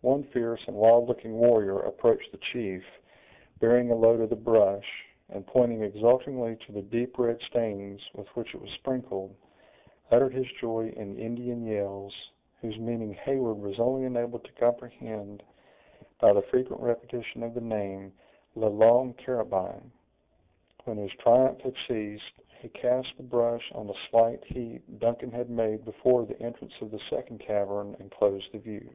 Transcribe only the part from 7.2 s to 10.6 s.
stains with which it was sprinkled, uttered his